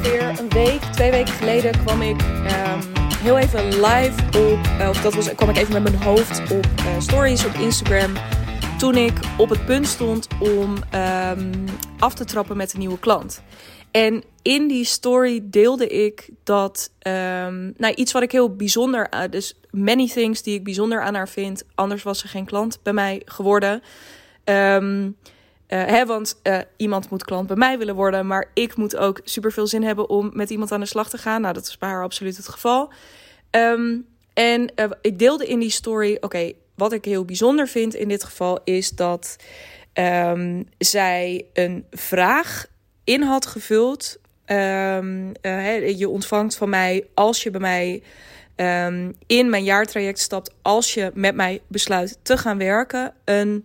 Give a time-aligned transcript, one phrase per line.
[0.00, 2.80] ongeveer een week, twee weken geleden kwam ik ehm,
[3.22, 6.66] heel even live op, uh, of dat was, kwam ik even met mijn hoofd op
[6.78, 8.12] uh, stories op Instagram.
[8.78, 11.64] Toen ik op het punt stond om um,
[11.98, 13.42] af te trappen met een nieuwe klant.
[13.90, 19.20] En in die story deelde ik dat, um, nou iets wat ik heel bijzonder, uh,
[19.30, 21.64] dus many things die ik bijzonder aan haar vind.
[21.74, 23.82] Anders was ze geen klant bij mij geworden.
[24.44, 25.16] Um,
[25.72, 29.20] uh, hè, want uh, iemand moet klant bij mij willen worden, maar ik moet ook
[29.24, 31.40] super veel zin hebben om met iemand aan de slag te gaan.
[31.40, 32.92] Nou, dat is bij haar absoluut het geval.
[33.50, 38.08] Um, en uh, ik deelde in die story, oké, wat ik heel bijzonder vind in
[38.08, 39.36] dit geval is dat
[39.94, 42.66] um, zij een vraag
[43.04, 44.18] in had gevuld.
[44.46, 45.32] Um,
[45.96, 48.02] je ontvangt van mij als je bij mij
[49.26, 53.64] in mijn jaartraject stapt, als je met mij besluit te gaan werken, een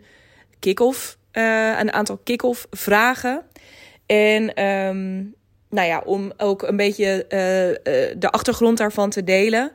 [0.60, 3.42] kick-off uh, een aantal kick-off vragen.
[4.06, 5.36] En um,
[5.70, 9.72] nou ja, om ook een beetje uh, uh, de achtergrond daarvan te delen.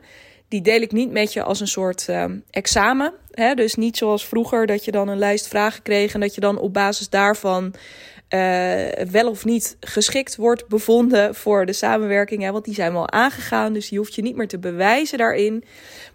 [0.47, 3.13] Die deel ik niet met je als een soort um, examen.
[3.31, 3.53] Hè?
[3.53, 6.59] Dus niet zoals vroeger dat je dan een lijst vragen kreeg en dat je dan
[6.59, 7.73] op basis daarvan
[9.11, 12.41] wel of niet geschikt wordt bevonden voor de samenwerking.
[12.43, 12.51] Hè?
[12.51, 15.63] Want die zijn wel aangegaan, dus je hoeft je niet meer te bewijzen daarin.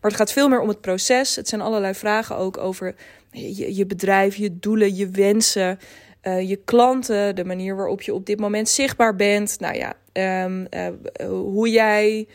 [0.01, 1.37] Maar het gaat veel meer om het proces.
[1.37, 2.95] Het zijn allerlei vragen ook over
[3.37, 5.79] je, bedrijf, je doelen, je wensen,
[6.23, 9.61] uh, je klanten, de manier waarop je op dit moment zichtbaar bent.
[9.61, 9.95] Nou ja,
[10.45, 10.89] um, uh,
[11.29, 12.29] hoe jij,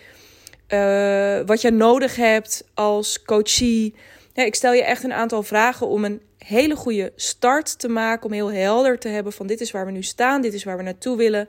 [0.70, 3.96] uh, wat je nodig hebt als coachie.
[4.34, 8.26] Ja, ik stel je echt een aantal vragen om een hele goede start te maken.
[8.26, 10.78] Om heel helder te hebben van dit is waar we nu staan, dit is waar
[10.78, 11.48] we naartoe willen.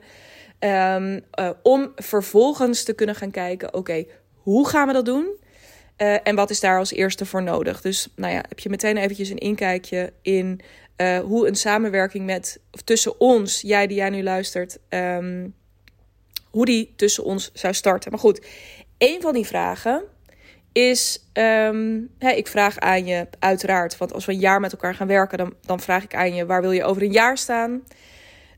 [0.59, 1.21] Um,
[1.61, 5.27] om vervolgens te kunnen gaan kijken, oké, hoe gaan we dat doen?
[5.97, 7.81] Uh, en wat is daar als eerste voor nodig?
[7.81, 10.61] Dus nou ja, heb je meteen eventjes een inkijkje in
[10.97, 15.55] uh, hoe een samenwerking met, of tussen ons, jij die jij nu luistert, um,
[16.49, 18.11] hoe die tussen ons zou starten.
[18.11, 18.45] Maar goed,
[18.97, 20.03] een van die vragen
[20.71, 21.29] is,
[22.19, 25.37] hè, ik vraag aan je uiteraard, want als we een jaar met elkaar gaan werken,
[25.37, 27.83] dan, dan vraag ik aan je, waar wil je over een jaar staan?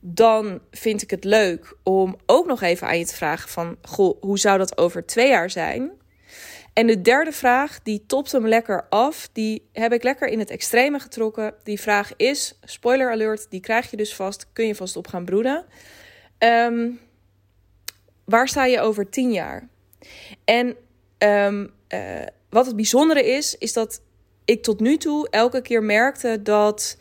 [0.01, 4.21] Dan vind ik het leuk om ook nog even aan je te vragen van, goh,
[4.21, 5.91] hoe zou dat over twee jaar zijn?
[6.75, 9.29] En de derde vraag, die topt hem lekker af.
[9.31, 11.53] Die heb ik lekker in het extreme getrokken.
[11.63, 14.47] Die vraag is, spoiler alert, die krijg je dus vast.
[14.53, 15.65] Kun je vast op gaan broeden.
[16.39, 16.99] Um,
[18.25, 19.67] waar sta je over tien jaar?
[20.45, 20.75] En
[21.17, 21.99] um, uh,
[22.49, 24.01] wat het bijzondere is, is dat
[24.45, 26.97] ik tot nu toe elke keer merkte dat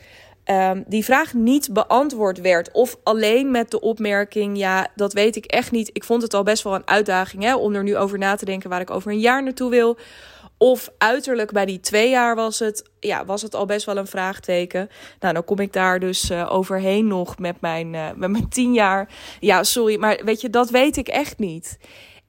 [0.50, 2.72] um, die vraag niet beantwoord werd.
[2.72, 5.90] Of alleen met de opmerking: ja, dat weet ik echt niet.
[5.92, 8.44] Ik vond het al best wel een uitdaging hè, om er nu over na te
[8.44, 9.98] denken waar ik over een jaar naartoe wil.
[10.58, 14.06] Of uiterlijk bij die twee jaar was het, ja, was het al best wel een
[14.06, 14.88] vraagteken.
[15.20, 18.72] Nou, dan kom ik daar dus uh, overheen nog met mijn, uh, met mijn tien
[18.72, 19.08] jaar.
[19.40, 21.78] Ja, sorry, maar weet je, dat weet ik echt niet.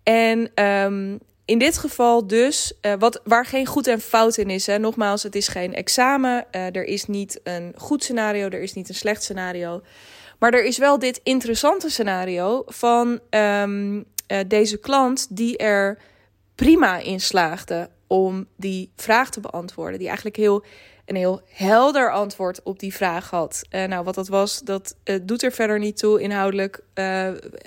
[0.03, 4.65] En um, in dit geval dus, uh, wat, waar geen goed en fout in is.
[4.65, 4.77] Hè.
[4.77, 6.45] Nogmaals, het is geen examen.
[6.51, 9.81] Uh, er is niet een goed scenario, er is niet een slecht scenario.
[10.39, 15.97] Maar er is wel dit interessante scenario van um, uh, deze klant die er
[16.55, 19.97] prima in slaagde om die vraag te beantwoorden.
[19.97, 20.63] Die eigenlijk heel,
[21.05, 23.61] een heel helder antwoord op die vraag had.
[23.69, 26.21] nou, wat dat was, dat doet er verder niet toe.
[26.21, 26.83] Inhoudelijk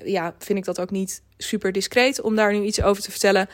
[0.05, 3.49] ja, vind ik dat ook niet super discreet om daar nu iets over te vertellen.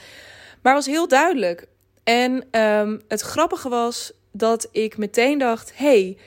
[0.62, 1.66] Maar was heel duidelijk.
[2.04, 6.18] En um, het grappige was dat ik meteen dacht: hey,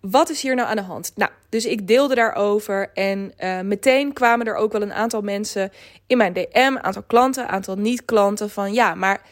[0.00, 1.12] wat is hier nou aan de hand?
[1.14, 2.90] Nou, dus ik deelde daarover.
[2.94, 5.72] En uh, meteen kwamen er ook wel een aantal mensen
[6.06, 8.50] in mijn DM, aantal klanten, aantal niet-klanten.
[8.50, 9.22] Van ja, maar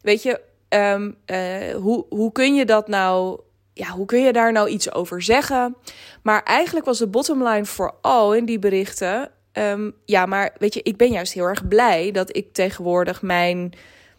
[0.00, 3.40] weet je, um, uh, hoe, hoe kun je dat nou
[3.74, 5.76] ja, hoe kun je daar nou iets over zeggen?
[6.22, 9.30] Maar eigenlijk was de bottomline vooral in die berichten.
[9.52, 13.72] Um, ja, maar weet je, ik ben juist heel erg blij dat ik tegenwoordig mijn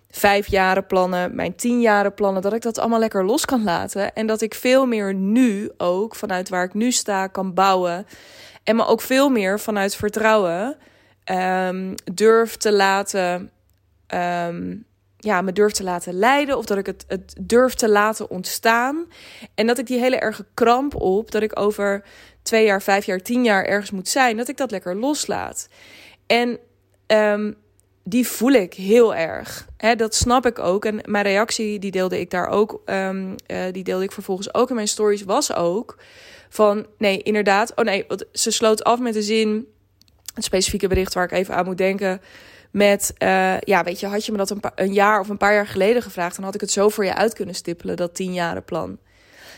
[0.09, 4.13] vijf jaren plannen, mijn tien jaren plannen, dat ik dat allemaal lekker los kan laten.
[4.13, 8.05] En dat ik veel meer nu ook vanuit waar ik nu sta kan bouwen.
[8.63, 10.77] En me ook veel meer vanuit vertrouwen
[11.31, 13.51] um, durf te laten.
[15.25, 16.57] Ja, me durf te laten leiden.
[16.57, 19.05] Of dat ik het, het durf te laten ontstaan.
[19.55, 21.31] En dat ik die hele erge kramp op.
[21.31, 22.03] Dat ik over
[22.43, 24.37] twee jaar, vijf jaar, tien jaar ergens moet zijn.
[24.37, 25.67] Dat ik dat lekker loslaat.
[26.27, 26.59] En
[27.07, 27.55] um,
[28.03, 29.67] die voel ik heel erg.
[29.77, 30.85] He, dat snap ik ook.
[30.85, 32.81] En mijn reactie, die deelde ik daar ook.
[32.85, 35.23] Um, uh, die deelde ik vervolgens ook in mijn stories.
[35.23, 35.97] Was ook
[36.49, 37.71] van nee, inderdaad.
[37.75, 39.67] Oh nee, ze sloot af met de zin.
[40.33, 42.21] Het specifieke bericht waar ik even aan moet denken.
[42.75, 45.67] Met, uh, ja, weet je, had je me dat een, jaar of een paar jaar
[45.67, 48.21] geleden gevraagd, dan had ik het zo voor je uit kunnen stippelen, dat
[48.65, 48.97] plan.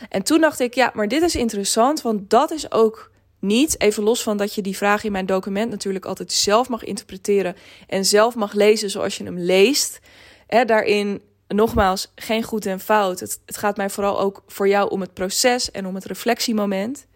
[0.08, 3.80] En toen dacht ik, ja, maar dit is interessant, want dat is ook niet.
[3.80, 7.56] Even los van dat je die vraag in mijn document natuurlijk altijd zelf mag interpreteren
[7.86, 9.98] en zelf mag lezen zoals je hem leest.
[10.46, 13.20] He, daarin nogmaals geen goed en fout.
[13.20, 17.06] Het gaat mij vooral ook voor jou om het proces en om het reflectiemoment.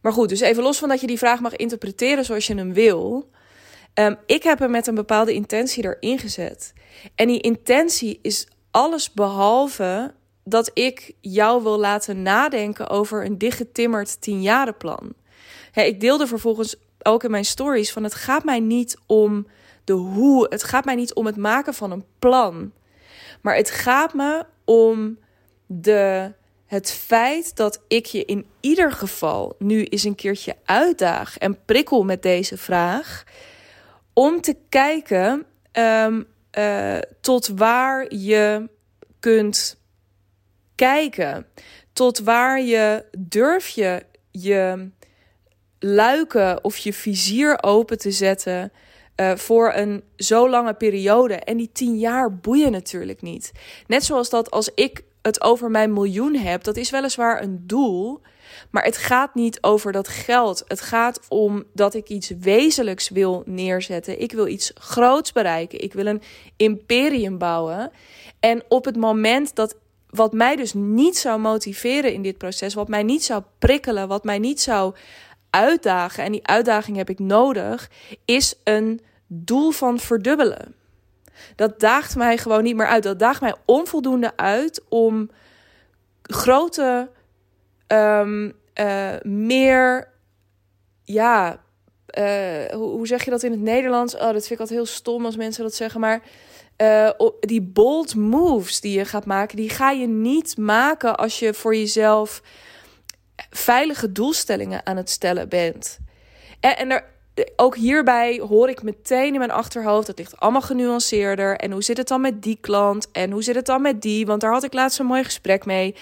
[0.00, 2.72] Maar goed, dus even los van dat je die vraag mag interpreteren zoals je hem
[2.72, 3.30] wil.
[3.94, 6.72] Um, ik heb hem met een bepaalde intentie erin gezet.
[7.14, 14.20] En die intentie is alles behalve dat ik jou wil laten nadenken over een dichtgetimmerd
[14.20, 15.14] tienjarenplan.
[15.72, 19.46] Hey, ik deelde vervolgens ook in mijn stories van het gaat mij niet om
[19.84, 22.72] de hoe, het gaat mij niet om het maken van een plan.
[23.40, 25.18] Maar het gaat me om
[25.66, 26.32] de,
[26.66, 32.04] het feit dat ik je in ieder geval nu eens een keertje uitdaag en prikkel
[32.04, 33.24] met deze vraag.
[34.12, 36.26] Om te kijken um,
[36.58, 38.68] uh, tot waar je
[39.20, 39.80] kunt
[40.74, 41.46] kijken.
[41.92, 44.90] Tot waar je durf je je
[45.78, 48.72] luiken of je vizier open te zetten
[49.16, 51.34] uh, voor een zo lange periode.
[51.34, 53.52] En die tien jaar boeien natuurlijk niet.
[53.86, 58.20] Net zoals dat als ik het over mijn miljoen heb, dat is weliswaar een doel.
[58.70, 60.64] Maar het gaat niet over dat geld.
[60.66, 64.20] Het gaat om dat ik iets wezenlijks wil neerzetten.
[64.20, 65.80] Ik wil iets groots bereiken.
[65.80, 66.22] Ik wil een
[66.56, 67.90] imperium bouwen.
[68.40, 69.76] En op het moment dat
[70.10, 74.24] wat mij dus niet zou motiveren in dit proces, wat mij niet zou prikkelen, wat
[74.24, 74.94] mij niet zou
[75.50, 77.90] uitdagen, en die uitdaging heb ik nodig,
[78.24, 80.74] is een doel van verdubbelen.
[81.56, 83.02] Dat daagt mij gewoon niet meer uit.
[83.02, 85.30] Dat daagt mij onvoldoende uit om
[86.22, 87.10] grote,
[87.86, 90.08] um, uh, meer,
[91.04, 91.60] ja,
[92.18, 94.14] uh, hoe, hoe, zeg je dat in het Nederlands?
[94.14, 96.00] Oh, dat vind ik altijd heel stom als mensen dat zeggen.
[96.00, 96.22] Maar
[96.76, 97.10] uh,
[97.40, 101.76] die bold moves die je gaat maken, die ga je niet maken als je voor
[101.76, 102.42] jezelf
[103.50, 105.98] veilige doelstellingen aan het stellen bent.
[106.60, 107.04] En, en er,
[107.56, 111.56] ook hierbij hoor ik meteen in mijn achterhoofd, het ligt allemaal genuanceerder.
[111.56, 113.10] En hoe zit het dan met die klant?
[113.12, 114.26] En hoe zit het dan met die?
[114.26, 115.94] Want daar had ik laatst een mooi gesprek mee.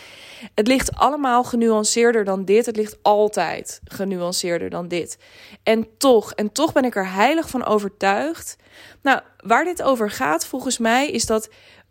[0.55, 2.67] Het ligt allemaal genuanceerder dan dit.
[2.67, 5.19] Het ligt altijd genuanceerder dan dit.
[5.63, 8.57] En toch, en toch ben ik er heilig van overtuigd.
[9.03, 11.49] Nou, waar dit over gaat volgens mij is dat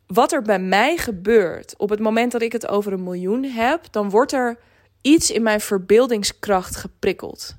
[0.08, 3.92] wat er bij mij gebeurt op het moment dat ik het over een miljoen heb,
[3.92, 4.58] dan wordt er
[5.02, 7.56] iets in mijn verbeeldingskracht geprikkeld.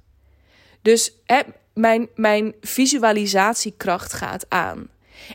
[0.83, 1.13] Dus
[1.81, 4.89] mijn, mijn visualisatiekracht gaat aan.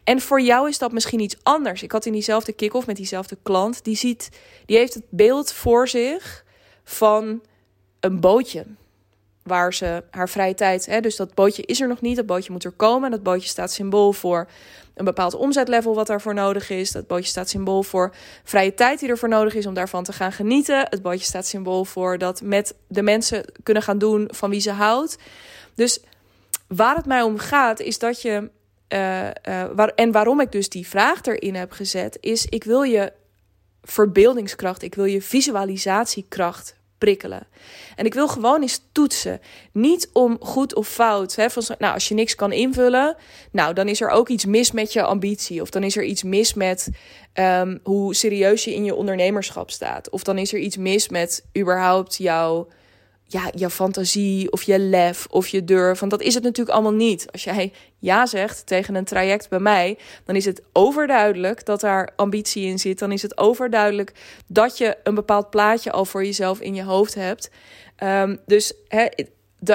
[0.03, 1.83] En voor jou is dat misschien iets anders.
[1.83, 4.29] Ik had in diezelfde kick-off met diezelfde klant, die ziet,
[4.65, 6.45] die heeft het beeld voor zich
[6.83, 7.41] van
[7.99, 8.65] een bootje
[9.43, 10.85] waar ze haar vrije tijd.
[10.85, 13.11] Hè, dus dat bootje is er nog niet, dat bootje moet er komen.
[13.11, 14.47] Dat bootje staat symbool voor
[14.93, 16.91] een bepaald omzetlevel wat daarvoor nodig is.
[16.91, 18.13] Dat bootje staat symbool voor
[18.43, 20.87] vrije tijd die ervoor nodig is om daarvan te gaan genieten.
[20.89, 24.71] Het bootje staat symbool voor dat met de mensen kunnen gaan doen van wie ze
[24.71, 25.17] houdt.
[25.75, 25.99] Dus
[26.67, 28.49] waar het mij om gaat, is dat je.
[28.89, 29.31] Uh, uh,
[29.75, 33.13] waar, en waarom ik dus die vraag erin heb gezet, is: ik wil je
[33.81, 37.47] verbeeldingskracht, ik wil je visualisatiekracht prikkelen.
[37.95, 39.39] En ik wil gewoon eens toetsen.
[39.71, 41.35] Niet om goed of fout.
[41.35, 43.15] Hè, van, nou, als je niks kan invullen,
[43.51, 45.61] nou, dan is er ook iets mis met je ambitie.
[45.61, 46.89] Of dan is er iets mis met
[47.33, 50.09] um, hoe serieus je in je ondernemerschap staat.
[50.09, 52.67] Of dan is er iets mis met überhaupt jouw
[53.35, 55.99] ja, je fantasie of je lef of je durf.
[55.99, 57.31] Want dat is het natuurlijk allemaal niet.
[57.31, 62.09] Als jij ja zegt tegen een traject bij mij, dan is het overduidelijk dat daar
[62.15, 62.99] ambitie in zit.
[62.99, 64.11] Dan is het overduidelijk
[64.47, 67.49] dat je een bepaald plaatje al voor jezelf in je hoofd hebt.
[68.03, 69.07] Um, dus hè,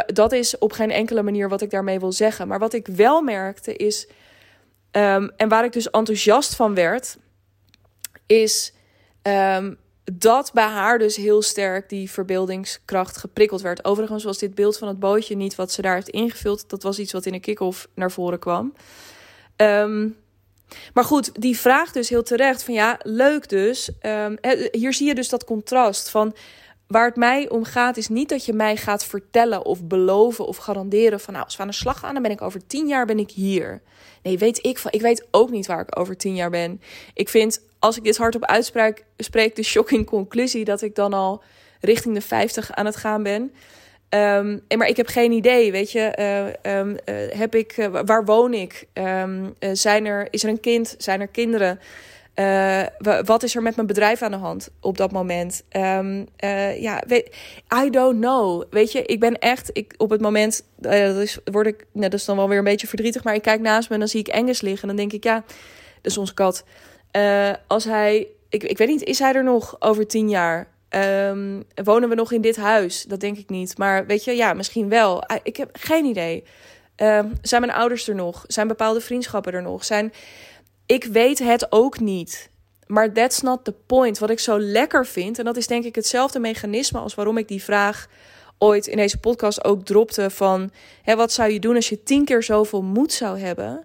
[0.06, 2.48] dat is op geen enkele manier wat ik daarmee wil zeggen.
[2.48, 4.08] Maar wat ik wel merkte is,
[4.92, 7.16] um, en waar ik dus enthousiast van werd,
[8.26, 8.72] is.
[9.22, 13.84] Um, dat bij haar dus heel sterk die verbeeldingskracht geprikkeld werd.
[13.84, 16.68] Overigens was dit beeld van het bootje niet wat ze daar heeft ingevuld.
[16.68, 18.74] Dat was iets wat in een kick-off naar voren kwam.
[19.56, 20.16] Um,
[20.94, 23.90] maar goed, die vraag dus heel terecht van ja, leuk dus.
[24.02, 24.38] Um,
[24.70, 26.34] hier zie je dus dat contrast van
[26.90, 30.56] waar het mij om gaat is niet dat je mij gaat vertellen of beloven of
[30.56, 33.06] garanderen van nou, als we aan de slag gaan, dan ben ik over tien jaar
[33.06, 33.82] ben ik hier.
[34.22, 34.92] Nee, weet ik van.
[34.92, 36.80] Ik weet ook niet waar ik over tien jaar ben.
[37.14, 41.42] Ik vind als ik dit hardop uitspreek, spreek de shocking conclusie dat ik dan al
[41.80, 43.52] richting de 50 aan het gaan ben.
[44.08, 46.16] Um, maar ik heb geen idee, weet je.
[46.64, 48.86] Uh, um, uh, heb ik, uh, waar woon ik?
[48.94, 50.94] Um, zijn er, is er een kind?
[50.98, 51.80] Zijn er kinderen?
[53.24, 55.62] Wat is er met mijn bedrijf aan de hand op dat moment?
[56.78, 57.36] ja, weet,
[57.84, 58.62] I don't know.
[58.70, 62.20] Weet je, ik ben echt, ik, op het moment, dat is, word ik, net dat
[62.20, 64.20] is dan wel weer een beetje verdrietig, maar ik kijk naast me en dan zie
[64.20, 64.82] ik Engels liggen.
[64.82, 65.44] En dan denk ik, ja,
[66.02, 66.64] dat is onze kat.
[67.66, 70.68] Als hij, ik, ik weet niet, is hij er nog over tien jaar?
[70.90, 73.04] Ehm, wonen we nog in dit huis?
[73.04, 73.78] Dat denk ik niet.
[73.78, 75.22] Maar weet je, ja, misschien wel.
[75.22, 76.44] Ah, ik heb geen idee.
[76.96, 78.44] Um, zijn mijn ouders er nog?
[78.46, 79.84] Zijn bepaalde vriendschappen er nog?
[79.84, 80.12] Zijn...
[80.90, 82.50] Ik weet het ook niet.
[82.86, 84.18] Maar that's not the point.
[84.18, 87.48] Wat ik zo lekker vind, en dat is denk ik hetzelfde mechanisme als waarom ik
[87.48, 88.08] die vraag
[88.58, 90.70] ooit in deze podcast ook dropte van...
[91.02, 93.84] Hè, wat zou je doen als je tien keer zoveel moed zou hebben?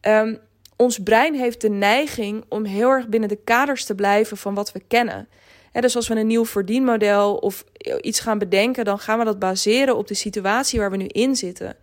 [0.00, 0.36] Ehm,
[0.76, 4.72] ons brein heeft de neiging om heel erg binnen de kaders te blijven van wat
[4.72, 5.28] we kennen.
[5.72, 7.64] dus als we een nieuw verdienmodel of
[8.00, 11.36] iets gaan bedenken, dan gaan we dat baseren op de situatie waar we nu in
[11.36, 11.76] zitten.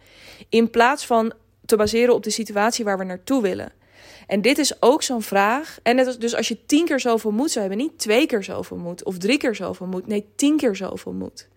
[0.50, 1.34] In plaats van
[1.66, 3.84] te baseren op de situatie waar we naartoe willen.
[4.28, 5.78] En dit is ook zo'n vraag.
[5.84, 8.44] En net als, dus als je tien keer zoveel moed zou hebben, niet twee keer
[8.44, 11.48] zoveel moed of drie keer zoveel moed, nee, tien keer zoveel moed.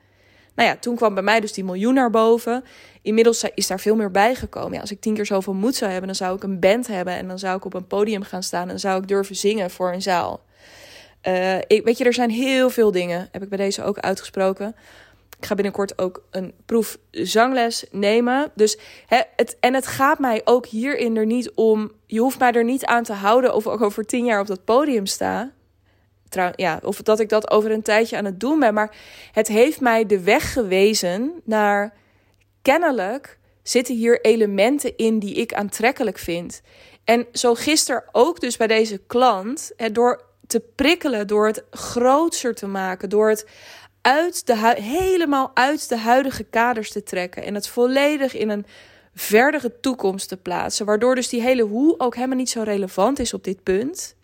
[0.55, 2.65] Nou ja, toen kwam bij mij dus die miljoen naar boven.
[3.03, 4.73] Inmiddels is daar veel meer bijgekomen.
[4.73, 7.15] Ja, als ik tien keer zoveel moed zou hebben, dan zou ik een band hebben.
[7.15, 9.93] En dan zou ik op een podium gaan staan en zou ik durven zingen voor
[9.93, 10.41] een zaal.
[11.23, 14.75] Uh, ik, weet je, er zijn heel veel dingen, heb ik bij deze ook uitgesproken.
[15.39, 18.51] Ik ga binnenkort ook een proef zangles nemen.
[18.55, 21.93] Dus hè, het, en het gaat mij ook hierin er niet om.
[22.07, 24.65] Je hoeft mij er niet aan te houden of ik over tien jaar op dat
[24.65, 25.53] podium sta.
[26.29, 28.75] Trouw, ja, of dat ik dat over een tijdje aan het doen ben.
[28.75, 28.97] Maar
[29.33, 31.95] het heeft mij de weg gewezen naar
[32.63, 36.61] kennelijk zitten hier elementen in die ik aantrekkelijk vind.
[37.05, 42.67] En zo gisteren ook dus bij deze klant, door te prikkelen, door het groter te
[42.67, 43.47] maken, door het
[44.01, 48.67] uit de helemaal uit de huidige kaders te trekken en het volledig in een
[49.15, 53.35] verdere toekomst te plaatsen, waardoor dus die hele hoe ook helemaal niet zo relevant is
[53.35, 54.17] op dit punt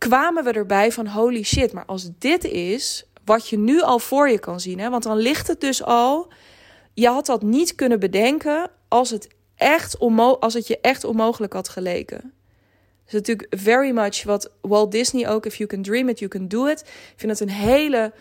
[0.00, 4.30] kwamen we erbij van holy shit, maar als dit is wat je nu al voor
[4.30, 6.32] je kan zien, hè, want dan ligt het dus al,
[6.94, 11.68] je had dat niet kunnen bedenken als het, echt als het je echt onmogelijk had
[11.68, 12.20] geleken.
[13.04, 16.30] Dat is natuurlijk very much wat Walt Disney ook, if you can dream it, you
[16.30, 16.80] can do it.
[16.80, 18.12] Ik vind het een hele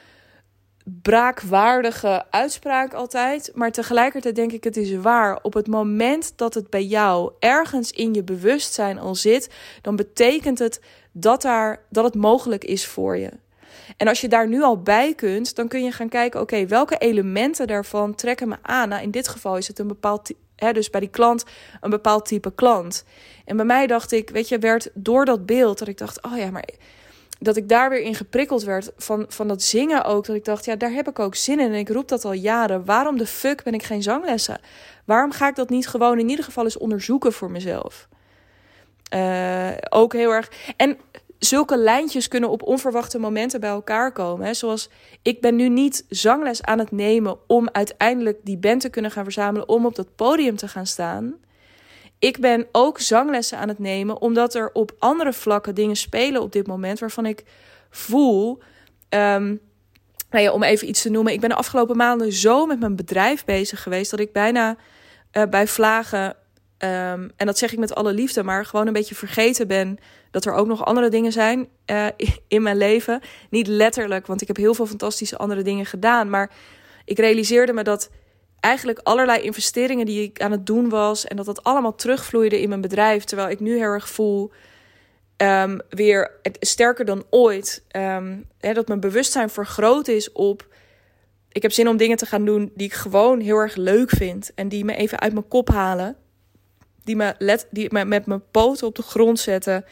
[1.01, 3.51] braakwaardige uitspraak altijd.
[3.53, 5.39] Maar tegelijkertijd denk ik, het is waar.
[5.41, 9.50] Op het moment dat het bij jou ergens in je bewustzijn al zit,
[9.81, 10.81] dan betekent het
[11.12, 13.31] dat, daar, dat het mogelijk is voor je.
[13.98, 16.98] En als je daar nu al bij kunt, dan kun je gaan kijken: oké, welke
[16.98, 18.89] elementen daarvan trekken me aan?
[18.89, 21.43] Nou, in dit geval is het een bepaald, hè, dus bij die klant
[21.81, 23.03] een bepaald type klant.
[23.46, 26.38] En bij mij dacht ik, weet je, werd door dat beeld dat ik dacht: oh
[26.38, 26.69] ja, maar
[27.39, 30.25] dat ik daar weer in geprikkeld werd van, van dat zingen ook.
[30.25, 31.72] Dat ik dacht, ja, daar heb ik ook zin in.
[31.72, 32.86] En ik roep dat al jaren.
[32.86, 34.60] Waarom de fuck ben ik geen zanglessen?
[35.05, 38.08] Waarom ga ik dat niet gewoon in ieder geval eens onderzoeken voor mezelf?
[39.13, 40.51] Uh, ook heel erg.
[40.77, 40.98] En
[41.39, 44.46] zulke lijntjes kunnen op onverwachte momenten bij elkaar komen.
[44.46, 44.53] Hè?
[44.53, 44.89] Zoals
[45.22, 49.24] ik ben nu niet zangles aan het nemen om uiteindelijk die band te kunnen gaan
[49.24, 51.36] verzamelen om op dat podium te gaan staan.
[52.20, 56.52] Ik ben ook zanglessen aan het nemen omdat er op andere vlakken dingen spelen op
[56.52, 57.44] dit moment waarvan ik
[57.90, 58.58] voel.
[59.10, 59.60] Um,
[60.30, 61.34] nou ja, om even iets te noemen.
[61.34, 64.78] Ik ben de afgelopen maanden zo met mijn bedrijf bezig geweest dat ik bijna
[65.34, 66.36] uh, bij vlagen
[66.84, 69.98] Um, en dat zeg ik met alle liefde, maar gewoon een beetje vergeten ben
[70.32, 72.06] dat er ook nog andere dingen zijn uh,
[72.48, 73.22] in mijn leven.
[73.50, 76.30] Niet letterlijk, want ik heb heel veel fantastische andere dingen gedaan.
[76.30, 76.52] Maar
[77.06, 78.10] ik realiseerde me dat
[78.60, 81.25] eigenlijk allerlei investeringen die ik aan het doen was.
[81.25, 83.24] en dat dat allemaal terugvloeide in mijn bedrijf.
[83.24, 84.51] Terwijl ik nu heel erg voel.
[85.38, 87.84] Um, weer sterker dan ooit.
[88.60, 90.68] Hè, dat mijn bewustzijn vergroot is op.
[91.51, 94.51] Ik heb zin om dingen te gaan doen die ik gewoon heel erg leuk vind.
[94.56, 96.18] En die me even uit mijn kop halen
[97.10, 99.86] die me, let, die me met mijn poten op de grond zetten.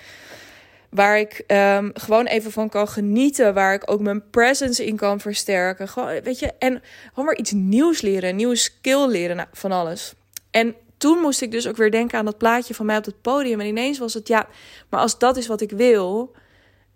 [0.97, 3.53] Waar ik um, gewoon even van kan genieten.
[3.53, 5.87] Waar ik ook mijn presence in kan versterken.
[5.87, 8.29] Gewoon, weet je, en gewoon maar iets nieuws leren.
[8.29, 10.13] Een nieuwe skill leren nou, van alles.
[10.51, 13.21] En toen moest ik dus ook weer denken aan dat plaatje van mij op het
[13.21, 13.59] podium.
[13.59, 14.47] En ineens was het, ja,
[14.89, 16.35] maar als dat is wat ik wil,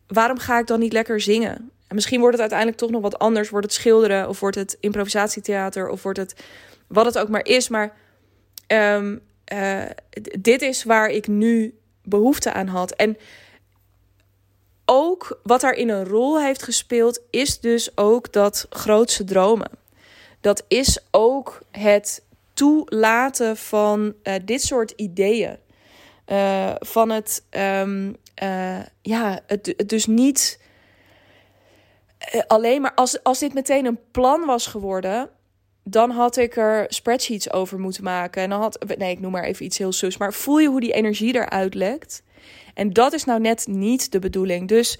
[0.07, 1.71] waarom ga ik dan niet lekker zingen?
[1.87, 3.49] En misschien wordt het uiteindelijk toch nog wat anders.
[3.49, 6.43] Wordt het schilderen of wordt het improvisatietheater of wordt het
[6.87, 7.69] wat het ook maar is.
[7.69, 7.93] Maar
[8.67, 9.21] um,
[9.53, 9.83] uh,
[10.39, 12.91] dit is waar ik nu behoefte aan had.
[12.91, 13.17] En
[14.93, 19.69] ook wat daarin een rol heeft gespeeld, is dus ook dat grootse dromen.
[20.41, 25.57] Dat is ook het toelaten van uh, dit soort ideeën.
[26.27, 28.15] Uh, van het, um,
[29.01, 30.59] ja, het, het dus niet
[32.47, 35.29] alleen maar als, als dit meteen een plan was geworden,
[35.83, 38.43] dan had ik er spreadsheets over moeten maken.
[38.43, 40.17] En dan had, nee, ik noem maar even iets heel sus.
[40.17, 42.23] Maar voel je hoe die energie eruit lekt?
[42.73, 44.67] En dat is nou net niet de bedoeling.
[44.67, 44.99] Dus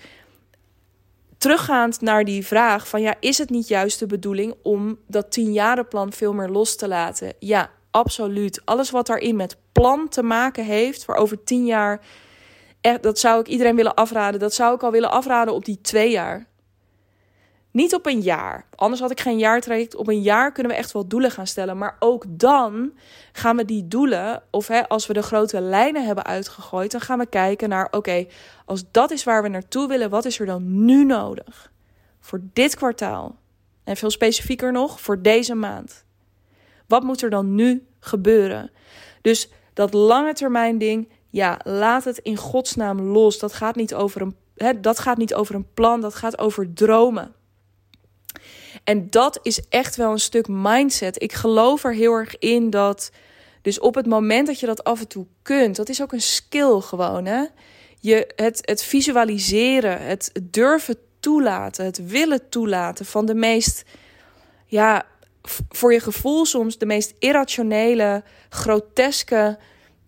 [1.37, 6.11] teruggaand naar die vraag van ja, is het niet juist de bedoeling om dat tienjarenplan
[6.11, 7.33] veel meer los te laten?
[7.39, 8.61] Ja, absoluut.
[8.65, 12.01] Alles wat daarin met plan te maken heeft voor over tien jaar,
[13.01, 14.39] dat zou ik iedereen willen afraden.
[14.39, 16.49] Dat zou ik al willen afraden op die twee jaar.
[17.71, 18.65] Niet op een jaar.
[18.75, 19.95] Anders had ik geen jaartraject.
[19.95, 21.77] Op een jaar kunnen we echt wel doelen gaan stellen.
[21.77, 22.91] Maar ook dan
[23.31, 27.19] gaan we die doelen, of hè, als we de grote lijnen hebben uitgegooid, dan gaan
[27.19, 28.25] we kijken naar: oké,
[28.65, 31.71] als dat is waar we naartoe willen, wat is er dan nu nodig?
[32.19, 33.39] Voor dit kwartaal.
[33.83, 36.05] En veel specifieker nog, voor deze maand.
[36.87, 38.71] Wat moet er dan nu gebeuren?
[39.21, 43.39] Dus dat lange termijn ding, ja, laat het in godsnaam los.
[43.39, 46.73] Dat gaat niet over een, hè, dat gaat niet over een plan, dat gaat over
[46.73, 47.33] dromen.
[48.83, 51.21] En dat is echt wel een stuk mindset.
[51.21, 53.11] Ik geloof er heel erg in dat.
[53.61, 56.21] Dus op het moment dat je dat af en toe kunt, dat is ook een
[56.21, 57.25] skill gewoon.
[57.25, 57.43] Hè?
[57.99, 63.83] Je, het, het visualiseren, het durven toelaten, het willen toelaten van de meest,
[64.65, 65.05] ja,
[65.69, 69.57] voor je gevoel soms de meest irrationele, groteske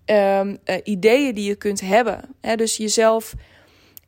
[0.06, 2.36] um, uh, ideeën die je kunt hebben.
[2.42, 2.56] Hè?
[2.56, 3.34] Dus jezelf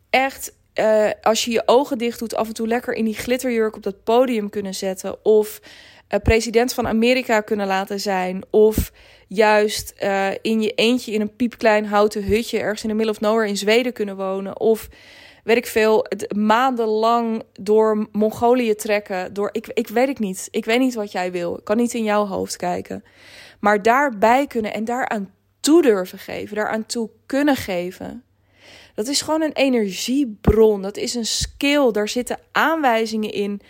[0.10, 3.76] echt uh, als je je ogen dicht doet, af en toe lekker in die glitterjurk
[3.76, 5.26] op dat podium kunnen zetten.
[5.26, 5.60] Of
[6.10, 8.44] uh, president van Amerika kunnen laten zijn.
[8.50, 8.92] Of
[9.28, 13.20] juist uh, in je eentje in een piepklein houten hutje ergens in de middle of
[13.20, 14.60] nowhere in Zweden kunnen wonen.
[14.60, 14.90] Of
[15.44, 16.06] weet ik veel,
[16.36, 19.34] maandenlang door Mongolië trekken.
[19.34, 20.48] Door, ik, ik weet het niet.
[20.52, 21.58] Ik weet niet wat jij wil.
[21.58, 23.04] Ik kan niet in jouw hoofd kijken.
[23.60, 26.56] Maar daarbij kunnen en daaraan toe durven geven.
[26.56, 28.25] Daaraan toe kunnen geven.
[28.96, 30.82] Dat is gewoon een energiebron.
[30.82, 31.92] Dat is een skill.
[31.92, 33.62] Daar zitten aanwijzingen in.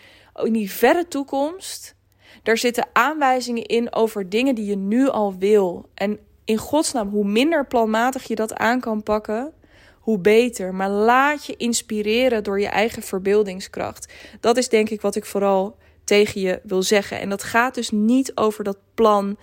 [0.43, 1.95] In die verre toekomst.
[2.43, 5.89] Daar zitten aanwijzingen in over dingen die je nu al wil.
[5.93, 9.53] En in godsnaam, hoe minder planmatig je dat aan kan pakken,
[9.99, 10.73] hoe beter.
[10.73, 14.13] Maar laat je inspireren door je eigen verbeeldingskracht.
[14.39, 17.19] Dat is denk ik wat ik vooral tegen je wil zeggen.
[17.19, 19.37] En dat gaat dus niet over dat plan.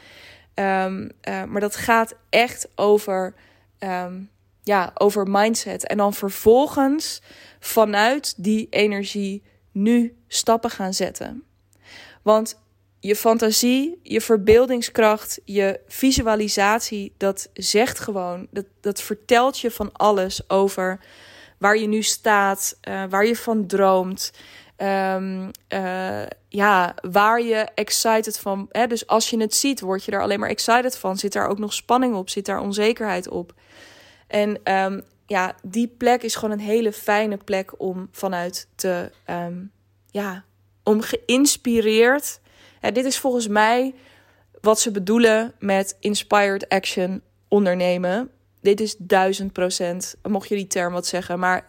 [0.55, 3.35] Um, uh, maar dat gaat echt over
[3.79, 4.31] um,
[4.62, 5.87] ja, over mindset.
[5.87, 7.23] En dan vervolgens
[7.61, 9.42] vanuit die energie
[9.73, 11.44] nu stappen gaan zetten.
[12.22, 12.61] Want
[13.01, 20.51] je fantasie, je verbeeldingskracht, je visualisatie, dat zegt gewoon, dat, dat vertelt je van alles
[20.51, 21.01] over
[21.59, 24.33] waar je nu staat, uh, waar je van droomt.
[24.77, 28.66] Um, uh, ja, waar je excited van.
[28.70, 28.87] Hè?
[28.87, 31.16] Dus als je het ziet, word je er alleen maar excited van.
[31.16, 32.29] Zit daar ook nog spanning op?
[32.29, 33.55] Zit daar onzekerheid op?
[34.33, 39.73] En um, ja, die plek is gewoon een hele fijne plek om vanuit te, um,
[40.11, 40.45] ja,
[40.83, 42.40] om geïnspireerd.
[42.81, 43.95] Ja, dit is volgens mij
[44.61, 48.31] wat ze bedoelen met inspired action ondernemen.
[48.61, 51.66] Dit is duizend procent, mocht je die term wat zeggen, maar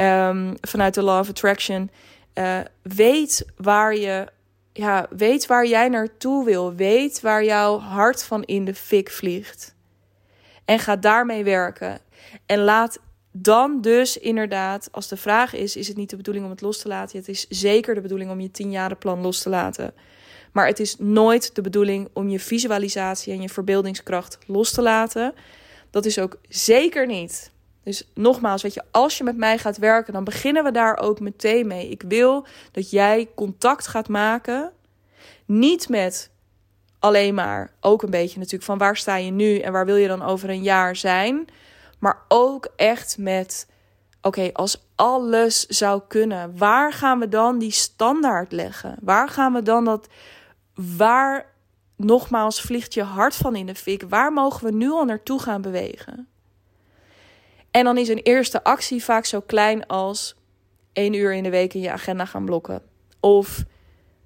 [0.00, 1.90] um, vanuit de law of attraction.
[2.34, 4.26] Uh, weet waar je,
[4.72, 6.74] ja, weet waar jij naartoe wil.
[6.74, 9.73] Weet waar jouw hart van in de fik vliegt.
[10.64, 11.98] En ga daarmee werken.
[12.46, 12.98] En laat
[13.32, 16.78] dan dus inderdaad, als de vraag is: is het niet de bedoeling om het los
[16.78, 17.18] te laten?
[17.18, 19.94] Het is zeker de bedoeling om je plan los te laten.
[20.52, 25.34] Maar het is nooit de bedoeling om je visualisatie en je verbeeldingskracht los te laten.
[25.90, 27.52] Dat is ook zeker niet.
[27.84, 31.20] Dus nogmaals, weet je, als je met mij gaat werken, dan beginnen we daar ook
[31.20, 31.88] meteen mee.
[31.88, 34.72] Ik wil dat jij contact gaat maken.
[35.46, 36.30] Niet met
[37.04, 40.08] alleen maar ook een beetje natuurlijk van waar sta je nu en waar wil je
[40.08, 41.48] dan over een jaar zijn.
[41.98, 43.68] Maar ook echt met,
[44.22, 48.96] oké, als alles zou kunnen, waar gaan we dan die standaard leggen?
[49.00, 50.08] Waar gaan we dan dat,
[50.96, 51.52] waar
[51.96, 54.02] nogmaals vliegt je hart van in de fik?
[54.08, 56.28] Waar mogen we nu al naartoe gaan bewegen?
[57.70, 60.36] En dan is een eerste actie vaak zo klein als
[60.92, 62.82] één uur in de week in je agenda gaan blokken.
[63.20, 63.64] Of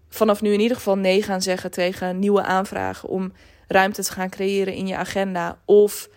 [0.08, 3.32] vanaf nu in ieder geval nee gaan zeggen tegen nieuwe aanvragen om
[3.68, 5.58] ruimte te gaan creëren in je agenda.
[5.64, 6.08] Of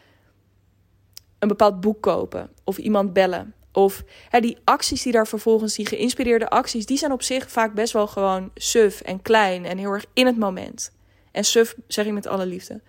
[1.40, 2.50] een bepaald boek kopen.
[2.64, 3.54] Of iemand bellen.
[3.72, 7.74] Of hè, die acties die daar vervolgens, die geïnspireerde acties, die zijn op zich vaak
[7.74, 10.92] best wel gewoon suf en klein en heel erg in het moment.
[11.32, 12.82] En suf zeg ik met alle liefde.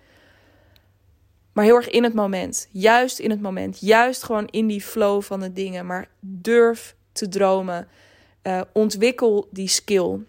[1.53, 2.67] Maar heel erg in het moment.
[2.71, 3.79] Juist in het moment.
[3.79, 5.85] Juist gewoon in die flow van de dingen.
[5.85, 7.87] Maar durf te dromen.
[8.43, 10.19] Uh, ontwikkel die skill.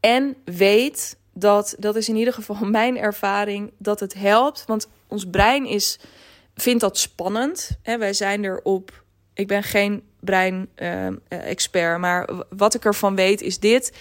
[0.00, 4.64] En weet dat, dat is in ieder geval mijn ervaring, dat het helpt.
[4.66, 5.98] Want ons brein is,
[6.54, 7.70] vindt dat spannend.
[7.82, 7.98] Hè?
[7.98, 9.02] Wij zijn erop.
[9.34, 13.92] Ik ben geen brein-expert, uh, maar wat ik ervan weet is dit.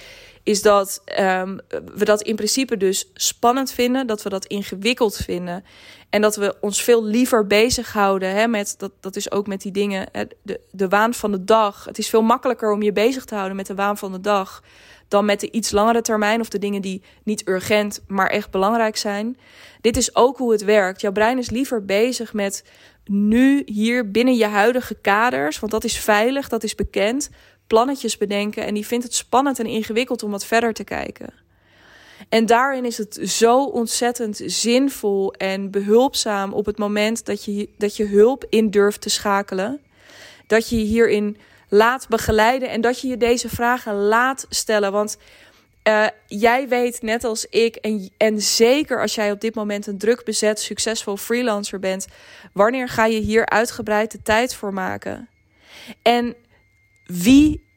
[0.44, 1.60] Is dat um,
[1.96, 5.64] we dat in principe dus spannend vinden, dat we dat ingewikkeld vinden.
[6.10, 9.72] En dat we ons veel liever bezighouden hè, met, dat, dat is ook met die
[9.72, 10.10] dingen,
[10.42, 11.86] de, de waan van de dag.
[11.86, 14.62] Het is veel makkelijker om je bezig te houden met de waan van de dag
[15.10, 18.98] dan met de iets langere termijn of de dingen die niet urgent, maar echt belangrijk
[18.98, 19.38] zijn.
[19.82, 21.02] Dit is ook hoe het werkt.
[21.02, 22.63] Jouw brein is liever bezig met
[23.06, 27.30] nu hier binnen je huidige kaders, want dat is veilig, dat is bekend.
[27.67, 31.34] plannetjes bedenken en die vindt het spannend en ingewikkeld om wat verder te kijken.
[32.30, 37.98] En daarin is het zo ontzettend zinvol en behulpzaam op het moment dat je, dat
[37.98, 39.82] je hulp in durft te schakelen.
[40.48, 41.38] Dat je hierin
[41.69, 44.91] laat begeleiden en dat je je deze vragen laat stellen.
[44.91, 45.17] Want
[45.84, 49.97] uh, jij weet net als ik, en, en zeker als jij op dit moment een
[49.97, 52.08] druk bezet, succesvol freelancer bent,
[52.53, 55.29] wanneer ga je hier uitgebreid de tijd voor maken?
[56.01, 56.36] En
[57.05, 57.67] wie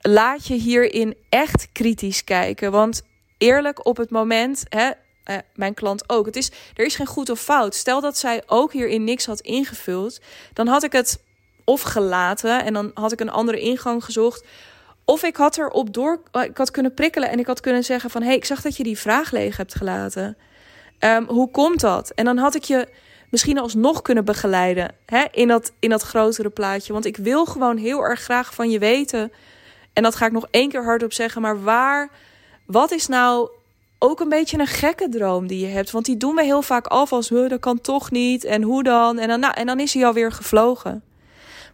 [0.00, 2.70] laat je hierin echt kritisch kijken?
[2.70, 3.02] Want
[3.38, 4.90] eerlijk, op het moment, hè,
[5.30, 7.74] uh, mijn klant ook, het is, er is geen goed of fout.
[7.74, 10.20] Stel dat zij ook hierin niks had ingevuld,
[10.52, 11.22] dan had ik het
[11.64, 14.44] of gelaten en dan had ik een andere ingang gezocht.
[15.04, 18.20] Of ik had erop door, ik had kunnen prikkelen en ik had kunnen zeggen van...
[18.20, 20.36] hé, hey, ik zag dat je die vraag leeg hebt gelaten.
[21.00, 22.10] Um, hoe komt dat?
[22.10, 22.88] En dan had ik je
[23.30, 26.92] misschien alsnog kunnen begeleiden hè, in, dat, in dat grotere plaatje.
[26.92, 29.32] Want ik wil gewoon heel erg graag van je weten.
[29.92, 31.42] En dat ga ik nog één keer hardop zeggen.
[31.42, 32.10] Maar waar,
[32.66, 33.48] wat is nou
[33.98, 35.90] ook een beetje een gekke droom die je hebt?
[35.90, 39.18] Want die doen we heel vaak af als, dat kan toch niet en hoe dan?
[39.18, 41.02] En dan, nou, en dan is hij alweer gevlogen.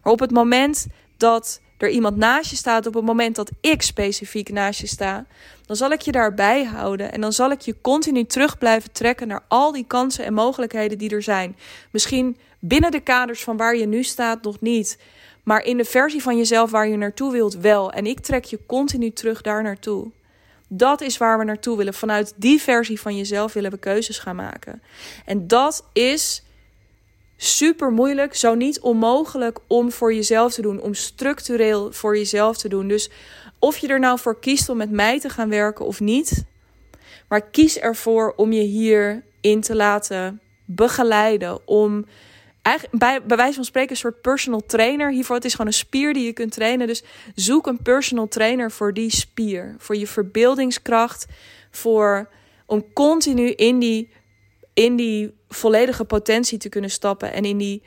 [0.03, 0.87] Maar op het moment
[1.17, 5.25] dat er iemand naast je staat, op het moment dat ik specifiek naast je sta,
[5.65, 9.27] dan zal ik je daarbij houden en dan zal ik je continu terug blijven trekken
[9.27, 11.55] naar al die kansen en mogelijkheden die er zijn.
[11.91, 14.97] Misschien binnen de kaders van waar je nu staat nog niet,
[15.43, 17.91] maar in de versie van jezelf waar je naartoe wilt wel.
[17.91, 20.11] En ik trek je continu terug daar naartoe.
[20.67, 21.93] Dat is waar we naartoe willen.
[21.93, 24.81] Vanuit die versie van jezelf willen we keuzes gaan maken.
[25.25, 26.43] En dat is
[27.43, 32.69] super moeilijk, zo niet onmogelijk om voor jezelf te doen, om structureel voor jezelf te
[32.69, 32.87] doen.
[32.87, 33.09] Dus
[33.59, 36.43] of je er nou voor kiest om met mij te gaan werken of niet,
[37.27, 42.05] maar kies ervoor om je hierin te laten begeleiden, om
[42.61, 45.11] eigenlijk bij, bij wijze van spreken een soort personal trainer.
[45.11, 46.87] Hiervoor het is gewoon een spier die je kunt trainen.
[46.87, 47.03] Dus
[47.35, 51.25] zoek een personal trainer voor die spier, voor je verbeeldingskracht,
[51.71, 52.29] voor
[52.65, 54.09] om continu in die
[54.73, 57.83] in die volledige potentie te kunnen stappen en in die,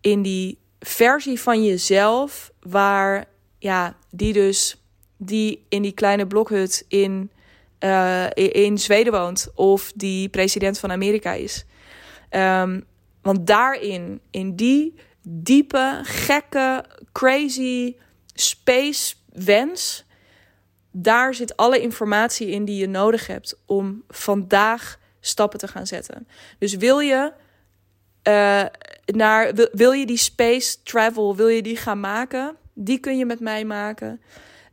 [0.00, 3.24] in die versie van jezelf waar
[3.58, 4.76] ja, die dus
[5.16, 7.30] die in die kleine blokhut in,
[7.80, 11.64] uh, in Zweden woont of die president van Amerika is.
[12.30, 12.84] Um,
[13.22, 17.96] want daarin, in die diepe, gekke, crazy
[18.34, 20.04] space wens,
[20.90, 26.28] daar zit alle informatie in die je nodig hebt om vandaag stappen te gaan zetten.
[26.58, 27.32] Dus wil je
[28.28, 28.64] uh,
[29.04, 32.56] naar, wil, wil, je die space travel, wil je die gaan maken?
[32.72, 34.20] Die kun je met mij maken.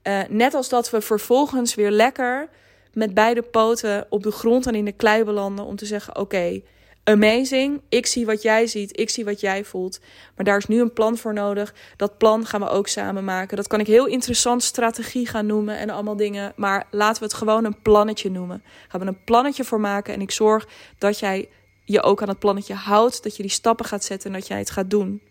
[0.03, 2.49] Uh, net als dat we vervolgens weer lekker
[2.93, 6.61] met beide poten op de grond en in de klei belanden om te zeggen: oké.
[7.03, 7.81] Amazing.
[7.89, 9.99] Ik zie wat jij ziet, ik zie wat jij voelt.
[10.35, 11.73] Maar daar is nu een plan voor nodig.
[11.97, 13.57] Dat plan gaan we ook samen maken.
[13.57, 16.53] Dat kan ik heel interessant strategie gaan noemen en allemaal dingen.
[16.55, 18.63] Maar laten we het gewoon een plannetje noemen.
[18.87, 21.49] Gaan we een plannetje voor maken en ik zorg dat jij
[21.85, 23.23] je ook aan het plannetje houdt.
[23.23, 25.21] Dat je die stappen gaat zetten en dat jij het gaat doen.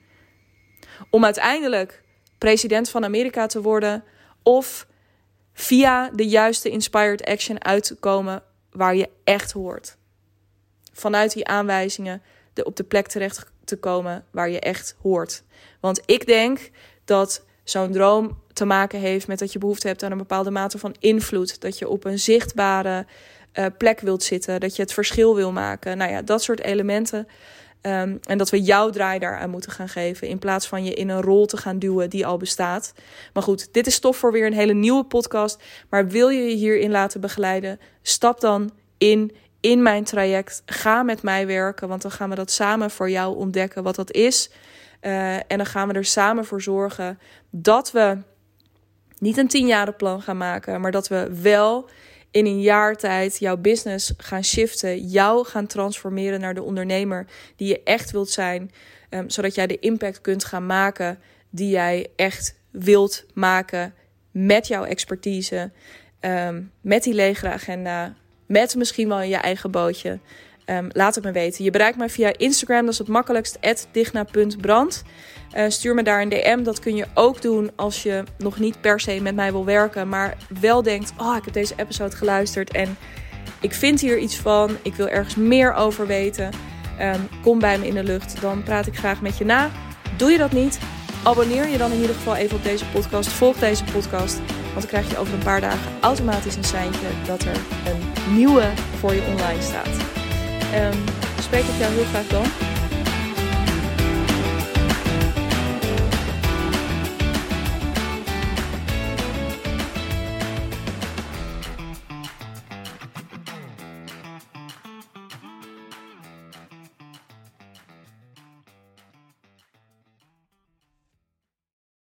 [1.10, 2.02] Om uiteindelijk
[2.38, 4.04] president van Amerika te worden
[4.42, 4.86] of
[5.52, 9.98] via de juiste inspired action uit te komen waar je echt hoort
[11.00, 15.42] vanuit die aanwijzingen de, op de plek terecht te komen waar je echt hoort.
[15.80, 16.70] Want ik denk
[17.04, 20.78] dat zo'n droom te maken heeft met dat je behoefte hebt aan een bepaalde mate
[20.78, 21.60] van invloed.
[21.60, 23.06] Dat je op een zichtbare
[23.54, 25.96] uh, plek wilt zitten, dat je het verschil wil maken.
[25.98, 27.28] Nou ja, dat soort elementen.
[27.82, 30.28] Um, en dat we jouw draai daaraan moeten gaan geven.
[30.28, 32.92] In plaats van je in een rol te gaan duwen die al bestaat.
[33.32, 35.62] Maar goed, dit is stof voor weer een hele nieuwe podcast.
[35.88, 37.80] Maar wil je je hierin laten begeleiden?
[38.02, 40.62] Stap dan in in mijn traject.
[40.66, 44.12] Ga met mij werken, want dan gaan we dat samen voor jou ontdekken wat dat
[44.12, 44.50] is.
[45.02, 47.18] Uh, en dan gaan we er samen voor zorgen
[47.50, 48.18] dat we
[49.18, 51.90] niet een tienjarenplan gaan maken, maar dat we wel
[52.30, 57.68] in een jaar tijd jouw business gaan shiften, jou gaan transformeren naar de ondernemer die
[57.68, 58.70] je echt wilt zijn,
[59.10, 61.18] um, zodat jij de impact kunt gaan maken
[61.50, 63.94] die jij echt wilt maken
[64.30, 65.70] met jouw expertise,
[66.20, 68.14] um, met die legere agenda,
[68.50, 70.18] met misschien wel je eigen bootje.
[70.66, 71.64] Um, laat het me weten.
[71.64, 73.58] Je bereikt mij via Instagram, dat is het makkelijkst,
[73.92, 75.02] digna.brand.
[75.56, 76.62] Uh, stuur me daar een DM.
[76.62, 80.08] Dat kun je ook doen als je nog niet per se met mij wil werken,
[80.08, 82.96] maar wel denkt: Oh, ik heb deze episode geluisterd en
[83.60, 84.76] ik vind hier iets van.
[84.82, 86.50] Ik wil ergens meer over weten.
[87.00, 89.70] Um, kom bij me in de lucht, dan praat ik graag met je na.
[90.16, 90.78] Doe je dat niet?
[91.24, 93.28] Abonneer je dan in ieder geval even op deze podcast.
[93.28, 94.40] Volg deze podcast.
[94.72, 97.56] Want dan krijg je over een paar dagen automatisch een seintje dat er
[97.86, 99.96] een nieuwe voor je online staat.
[100.74, 101.04] Um,
[101.40, 102.69] spreek ik jou heel graag dan.